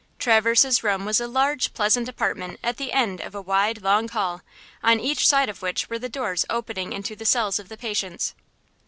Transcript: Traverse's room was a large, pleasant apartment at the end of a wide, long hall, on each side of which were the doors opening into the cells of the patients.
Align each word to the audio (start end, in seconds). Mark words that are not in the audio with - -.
Traverse's 0.17 0.83
room 0.83 1.05
was 1.05 1.21
a 1.21 1.27
large, 1.27 1.75
pleasant 1.75 2.09
apartment 2.09 2.59
at 2.63 2.77
the 2.77 2.91
end 2.91 3.21
of 3.21 3.35
a 3.35 3.41
wide, 3.41 3.83
long 3.83 4.09
hall, 4.09 4.41
on 4.81 4.99
each 4.99 5.27
side 5.27 5.47
of 5.47 5.61
which 5.61 5.91
were 5.91 5.99
the 5.99 6.09
doors 6.09 6.43
opening 6.49 6.91
into 6.91 7.15
the 7.15 7.23
cells 7.23 7.59
of 7.59 7.69
the 7.69 7.77
patients. 7.77 8.33